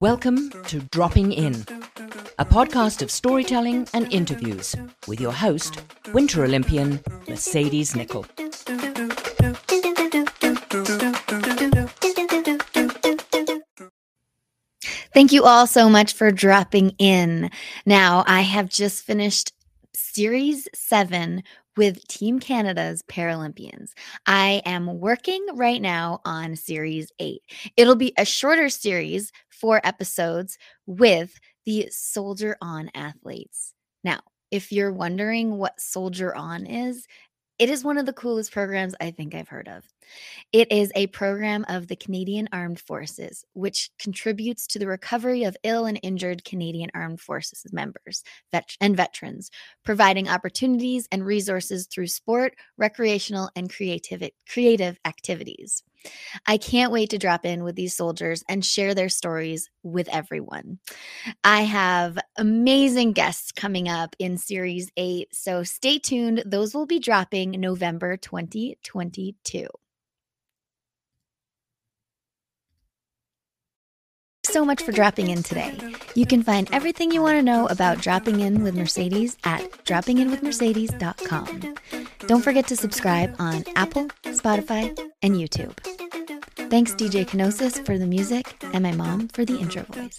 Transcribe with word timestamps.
Welcome 0.00 0.52
to 0.68 0.78
Dropping 0.92 1.32
In, 1.32 1.64
a 2.38 2.44
podcast 2.44 3.02
of 3.02 3.10
storytelling 3.10 3.88
and 3.92 4.12
interviews 4.12 4.76
with 5.08 5.20
your 5.20 5.32
host, 5.32 5.82
Winter 6.12 6.44
Olympian 6.44 7.00
Mercedes 7.28 7.94
Nicoll. 7.94 8.26
Thank 15.12 15.32
you 15.32 15.42
all 15.42 15.66
so 15.66 15.88
much 15.88 16.12
for 16.12 16.30
dropping 16.30 16.90
in. 16.98 17.50
Now, 17.84 18.22
I 18.28 18.42
have 18.42 18.68
just 18.68 19.02
finished 19.02 19.52
Series 20.12 20.68
7 20.74 21.42
with 21.74 22.06
Team 22.06 22.38
Canada's 22.38 23.02
Paralympians. 23.08 23.92
I 24.26 24.60
am 24.66 25.00
working 25.00 25.42
right 25.54 25.80
now 25.80 26.20
on 26.26 26.54
Series 26.54 27.10
8. 27.18 27.40
It'll 27.78 27.96
be 27.96 28.12
a 28.18 28.26
shorter 28.26 28.68
series, 28.68 29.32
four 29.48 29.80
episodes, 29.84 30.58
with 30.84 31.40
the 31.64 31.88
Soldier 31.90 32.58
On 32.60 32.90
athletes. 32.94 33.72
Now, 34.04 34.20
if 34.50 34.70
you're 34.70 34.92
wondering 34.92 35.56
what 35.56 35.80
Soldier 35.80 36.34
On 36.34 36.66
is, 36.66 37.06
it 37.58 37.70
is 37.70 37.82
one 37.82 37.96
of 37.96 38.04
the 38.04 38.12
coolest 38.12 38.52
programs 38.52 38.94
I 39.00 39.12
think 39.12 39.34
I've 39.34 39.48
heard 39.48 39.68
of. 39.68 39.82
It 40.52 40.70
is 40.70 40.92
a 40.94 41.06
program 41.08 41.64
of 41.68 41.88
the 41.88 41.96
Canadian 41.96 42.48
Armed 42.52 42.80
Forces, 42.80 43.44
which 43.54 43.90
contributes 43.98 44.66
to 44.68 44.78
the 44.78 44.86
recovery 44.86 45.44
of 45.44 45.56
ill 45.62 45.86
and 45.86 45.98
injured 46.02 46.44
Canadian 46.44 46.90
Armed 46.94 47.20
Forces 47.20 47.72
members 47.72 48.22
vet- 48.50 48.76
and 48.80 48.96
veterans, 48.96 49.50
providing 49.84 50.28
opportunities 50.28 51.08
and 51.10 51.24
resources 51.24 51.86
through 51.86 52.08
sport, 52.08 52.54
recreational, 52.76 53.50
and 53.56 53.72
creative, 53.72 54.22
creative 54.46 54.98
activities. 55.04 55.82
I 56.46 56.56
can't 56.56 56.92
wait 56.92 57.10
to 57.10 57.18
drop 57.18 57.44
in 57.44 57.64
with 57.64 57.76
these 57.76 57.94
soldiers 57.94 58.42
and 58.48 58.64
share 58.64 58.94
their 58.94 59.08
stories 59.08 59.70
with 59.82 60.08
everyone. 60.08 60.78
I 61.44 61.62
have 61.62 62.18
amazing 62.36 63.12
guests 63.12 63.52
coming 63.52 63.88
up 63.88 64.16
in 64.18 64.36
Series 64.36 64.90
8, 64.96 65.28
so 65.32 65.62
stay 65.62 65.98
tuned. 65.98 66.42
Those 66.46 66.74
will 66.74 66.86
be 66.86 66.98
dropping 66.98 67.52
November 67.52 68.16
2022. 68.16 69.66
So 74.52 74.64
much 74.66 74.82
for 74.82 74.92
dropping 74.92 75.30
in 75.30 75.42
today. 75.42 75.78
You 76.14 76.26
can 76.26 76.42
find 76.42 76.68
everything 76.72 77.10
you 77.10 77.22
want 77.22 77.38
to 77.38 77.42
know 77.42 77.66
about 77.68 78.02
dropping 78.02 78.40
in 78.40 78.62
with 78.62 78.74
Mercedes 78.74 79.38
at 79.44 79.62
droppinginwithmercedes.com. 79.84 81.74
Don't 82.26 82.42
forget 82.42 82.66
to 82.66 82.76
subscribe 82.76 83.34
on 83.38 83.64
Apple, 83.76 84.08
Spotify, 84.24 84.96
and 85.22 85.36
YouTube. 85.36 85.74
Thanks, 86.68 86.92
DJ 86.92 87.26
Kenosis, 87.26 87.84
for 87.84 87.96
the 87.98 88.06
music, 88.06 88.62
and 88.74 88.82
my 88.82 88.92
mom 88.92 89.28
for 89.28 89.46
the 89.46 89.58
intro 89.58 89.84
voice. 89.84 90.18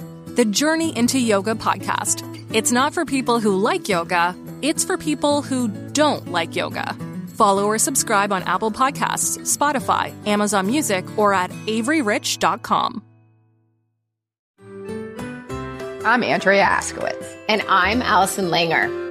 The 0.35 0.45
Journey 0.45 0.97
into 0.97 1.19
Yoga 1.19 1.55
podcast. 1.55 2.23
It's 2.55 2.71
not 2.71 2.93
for 2.93 3.03
people 3.03 3.41
who 3.41 3.57
like 3.57 3.89
yoga, 3.89 4.33
it's 4.61 4.83
for 4.83 4.97
people 4.97 5.41
who 5.41 5.67
don't 5.91 6.31
like 6.31 6.55
yoga. 6.55 6.95
Follow 7.35 7.65
or 7.65 7.77
subscribe 7.77 8.31
on 8.31 8.41
Apple 8.43 8.71
Podcasts, 8.71 9.39
Spotify, 9.39 10.13
Amazon 10.25 10.67
Music, 10.67 11.05
or 11.17 11.33
at 11.33 11.51
averyrich.com. 11.51 13.03
I'm 16.05 16.23
Andrea 16.23 16.63
Askowitz. 16.63 17.37
And 17.49 17.61
I'm 17.67 18.01
Allison 18.01 18.45
Langer. 18.45 19.10